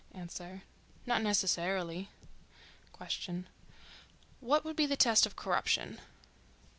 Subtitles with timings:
[1.05, 2.09] —Not necessarily.
[2.97, 6.01] Q.—What would be the test of corruption?